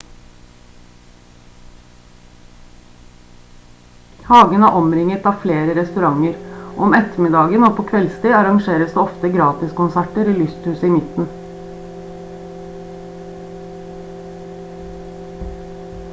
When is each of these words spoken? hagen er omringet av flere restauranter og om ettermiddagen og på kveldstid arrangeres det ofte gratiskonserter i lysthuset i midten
hagen 4.29 4.63
er 4.69 4.77
omringet 4.79 5.27
av 5.31 5.35
flere 5.43 5.75
restauranter 5.79 6.39
og 6.69 6.79
om 6.87 6.95
ettermiddagen 7.01 7.67
og 7.67 7.75
på 7.81 7.85
kveldstid 7.91 8.37
arrangeres 8.39 8.95
det 8.95 9.01
ofte 9.03 9.31
gratiskonserter 9.35 10.31
i 10.31 10.35
lysthuset 10.39 10.87
i 10.89 10.91
midten 10.95 11.29